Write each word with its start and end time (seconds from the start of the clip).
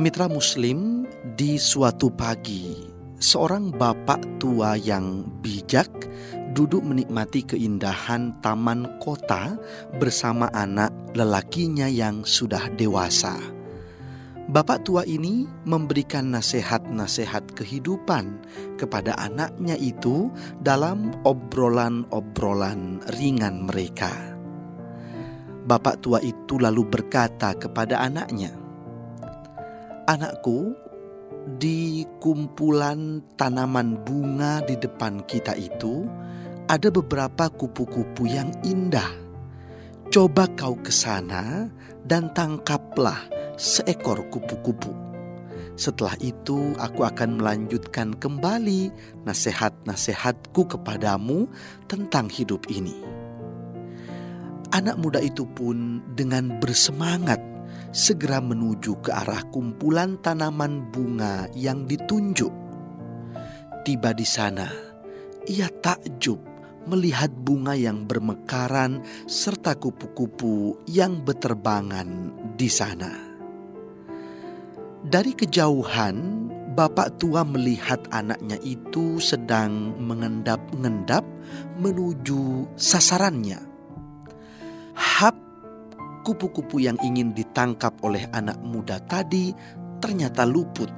Mitra 0.00 0.32
Muslim, 0.32 1.04
di 1.36 1.60
suatu 1.60 2.08
pagi, 2.08 2.72
seorang 3.20 3.68
bapak 3.68 4.40
tua 4.40 4.72
yang 4.72 5.28
bijak 5.44 5.92
duduk 6.56 6.80
menikmati 6.80 7.44
keindahan 7.44 8.32
taman 8.40 8.96
kota 9.04 9.60
bersama 10.00 10.48
anak 10.56 10.88
lelakinya 11.12 11.84
yang 11.84 12.24
sudah 12.24 12.72
dewasa. 12.80 13.36
Bapak 14.48 14.88
tua 14.88 15.04
ini 15.04 15.44
memberikan 15.68 16.32
nasihat-nasihat 16.32 17.52
kehidupan 17.52 18.40
kepada 18.80 19.12
anaknya 19.20 19.76
itu 19.76 20.32
dalam 20.64 21.12
obrolan-obrolan 21.28 23.04
ringan 23.20 23.68
mereka. 23.68 24.16
Bapak 25.68 26.00
tua 26.00 26.24
itu 26.24 26.56
lalu 26.56 26.88
berkata 26.88 27.52
kepada 27.52 28.00
anaknya, 28.00 28.59
"Anakku, 30.08 30.72
di 31.60 32.06
kumpulan 32.22 33.24
tanaman 33.36 34.00
bunga 34.06 34.64
di 34.64 34.78
depan 34.78 35.24
kita 35.24 35.56
itu 35.58 36.08
ada 36.70 36.88
beberapa 36.88 37.50
kupu-kupu 37.50 38.30
yang 38.30 38.54
indah. 38.62 39.10
Coba 40.08 40.46
kau 40.56 40.78
ke 40.80 40.94
sana 40.94 41.68
dan 42.06 42.30
tangkaplah." 42.32 43.40
seekor 43.60 44.24
kupu-kupu. 44.32 44.88
Setelah 45.76 46.16
itu, 46.24 46.72
aku 46.80 47.04
akan 47.04 47.40
melanjutkan 47.40 48.16
kembali 48.16 48.88
nasihat-nasihatku 49.28 50.64
kepadamu 50.64 51.44
tentang 51.84 52.32
hidup 52.32 52.64
ini. 52.72 52.96
Anak 54.72 54.96
muda 54.96 55.20
itu 55.20 55.44
pun 55.44 56.00
dengan 56.16 56.56
bersemangat 56.60 57.40
segera 57.90 58.38
menuju 58.38 59.02
ke 59.02 59.10
arah 59.10 59.42
kumpulan 59.50 60.18
tanaman 60.22 60.88
bunga 60.90 61.50
yang 61.54 61.86
ditunjuk. 61.86 62.52
Tiba 63.86 64.12
di 64.12 64.26
sana, 64.28 64.68
ia 65.48 65.70
takjub 65.70 66.38
melihat 66.88 67.30
bunga 67.32 67.76
yang 67.76 68.04
bermekaran 68.08 69.04
serta 69.28 69.76
kupu-kupu 69.76 70.80
yang 70.88 71.22
beterbangan 71.22 72.32
di 72.58 72.68
sana. 72.68 73.12
Dari 75.00 75.32
kejauhan, 75.32 76.16
bapak 76.76 77.16
tua 77.16 77.40
melihat 77.42 78.04
anaknya 78.12 78.60
itu 78.60 79.16
sedang 79.16 79.96
mengendap-ngendap 79.96 81.24
menuju 81.80 82.68
sasarannya. 82.76 83.69
Kupu-kupu 86.20 86.84
yang 86.84 87.00
ingin 87.00 87.32
ditangkap 87.32 87.96
oleh 88.04 88.28
anak 88.36 88.60
muda 88.60 89.00
tadi 89.08 89.52
ternyata 89.98 90.44
luput. 90.44 90.92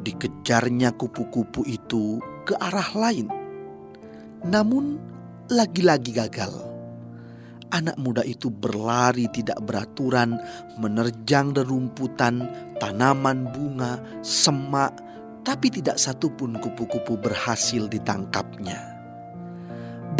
Dikejarnya 0.00 0.96
kupu-kupu 0.96 1.64
itu 1.68 2.20
ke 2.48 2.56
arah 2.56 2.90
lain, 2.96 3.28
namun 4.48 4.96
lagi-lagi 5.52 6.16
gagal 6.16 6.70
anak 7.70 7.96
muda 7.96 8.22
itu 8.26 8.50
berlari 8.50 9.30
tidak 9.30 9.62
beraturan, 9.62 10.36
menerjang 10.78 11.54
rerumputan, 11.54 12.44
tanaman 12.82 13.46
bunga, 13.54 14.02
semak, 14.20 14.94
tapi 15.46 15.70
tidak 15.72 15.96
satupun 15.96 16.58
kupu-kupu 16.58 17.16
berhasil 17.16 17.86
ditangkapnya. 17.86 18.89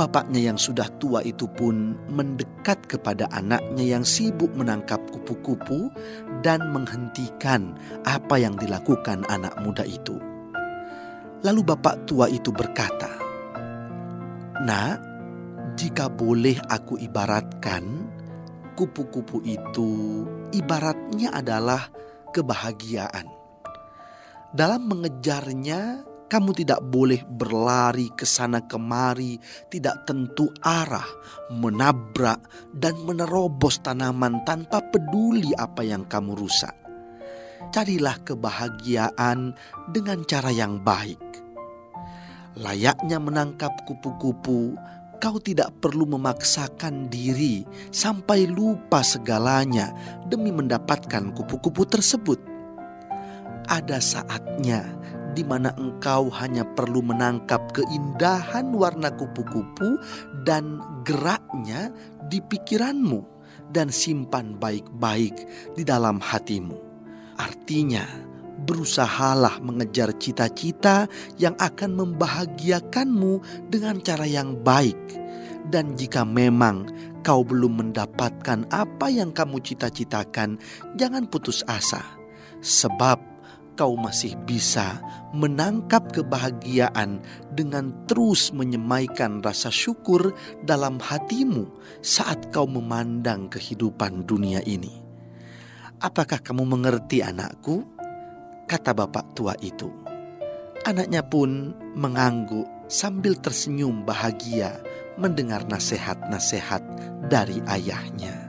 Bapaknya 0.00 0.48
yang 0.48 0.56
sudah 0.56 0.88
tua 0.96 1.20
itu 1.20 1.44
pun 1.44 1.92
mendekat 2.08 2.88
kepada 2.88 3.28
anaknya 3.36 3.84
yang 3.84 4.00
sibuk 4.00 4.48
menangkap 4.56 4.96
kupu-kupu 5.12 5.92
dan 6.40 6.72
menghentikan 6.72 7.76
apa 8.08 8.40
yang 8.40 8.56
dilakukan 8.56 9.28
anak 9.28 9.52
muda 9.60 9.84
itu. 9.84 10.16
Lalu 11.44 11.60
bapak 11.60 12.08
tua 12.08 12.32
itu 12.32 12.48
berkata, 12.48 13.12
"Nak, 14.64 14.96
jika 15.76 16.08
boleh 16.08 16.56
aku 16.72 16.96
ibaratkan, 16.96 18.08
kupu-kupu 18.80 19.44
itu 19.44 20.24
ibaratnya 20.56 21.36
adalah 21.36 21.92
kebahagiaan. 22.32 23.28
Dalam 24.56 24.88
mengejarnya, 24.88 26.08
kamu 26.30 26.54
tidak 26.54 26.78
boleh 26.86 27.26
berlari 27.26 28.06
ke 28.14 28.22
sana 28.22 28.62
kemari, 28.62 29.34
tidak 29.66 30.06
tentu 30.06 30.46
arah, 30.62 31.06
menabrak, 31.50 32.38
dan 32.70 32.94
menerobos 33.02 33.82
tanaman 33.82 34.46
tanpa 34.46 34.78
peduli 34.94 35.50
apa 35.58 35.82
yang 35.82 36.06
kamu 36.06 36.38
rusak. 36.38 36.72
Carilah 37.74 38.22
kebahagiaan 38.22 39.58
dengan 39.90 40.22
cara 40.22 40.54
yang 40.54 40.78
baik. 40.78 41.18
Layaknya 42.62 43.18
menangkap 43.18 43.82
kupu-kupu, 43.86 44.78
Kau 45.20 45.36
tidak 45.36 45.84
perlu 45.84 46.08
memaksakan 46.08 47.12
diri 47.12 47.60
sampai 47.92 48.48
lupa 48.48 49.04
segalanya 49.04 49.92
demi 50.24 50.48
mendapatkan 50.48 51.36
kupu-kupu 51.36 51.84
tersebut. 51.84 52.40
Ada 53.68 54.00
saatnya 54.00 54.88
di 55.34 55.46
mana 55.46 55.70
engkau 55.78 56.30
hanya 56.34 56.66
perlu 56.74 57.02
menangkap 57.02 57.70
keindahan 57.74 58.74
warna 58.74 59.10
kupu-kupu 59.14 59.98
dan 60.42 60.82
geraknya 61.06 61.90
di 62.26 62.42
pikiranmu 62.42 63.22
dan 63.70 63.90
simpan 63.90 64.58
baik-baik 64.58 65.34
di 65.78 65.82
dalam 65.86 66.18
hatimu. 66.18 66.74
Artinya, 67.38 68.04
berusahalah 68.66 69.62
mengejar 69.64 70.12
cita-cita 70.20 71.08
yang 71.40 71.56
akan 71.56 71.96
membahagiakanmu 71.96 73.40
dengan 73.72 74.02
cara 74.04 74.28
yang 74.28 74.58
baik. 74.60 74.98
Dan 75.70 75.94
jika 75.94 76.26
memang 76.26 76.90
kau 77.22 77.46
belum 77.46 77.80
mendapatkan 77.80 78.66
apa 78.74 79.06
yang 79.08 79.30
kamu 79.30 79.62
cita-citakan, 79.62 80.58
jangan 80.98 81.30
putus 81.30 81.62
asa, 81.70 82.02
sebab 82.60 83.20
kau 83.80 83.96
masih 83.96 84.36
bisa 84.44 85.00
menangkap 85.32 86.04
kebahagiaan 86.12 87.24
dengan 87.56 87.96
terus 88.04 88.52
menyemaikan 88.52 89.40
rasa 89.40 89.72
syukur 89.72 90.36
dalam 90.68 91.00
hatimu 91.00 91.64
saat 92.04 92.52
kau 92.52 92.68
memandang 92.68 93.48
kehidupan 93.48 94.28
dunia 94.28 94.60
ini. 94.68 94.92
Apakah 96.04 96.44
kamu 96.44 96.68
mengerti, 96.68 97.24
anakku? 97.24 98.00
kata 98.70 98.94
bapak 98.94 99.34
tua 99.34 99.58
itu. 99.58 99.90
Anaknya 100.86 101.26
pun 101.26 101.74
mengangguk 101.98 102.70
sambil 102.86 103.34
tersenyum 103.34 104.06
bahagia 104.06 104.78
mendengar 105.18 105.66
nasihat-nasihat 105.66 106.80
dari 107.26 107.58
ayahnya. 107.66 108.39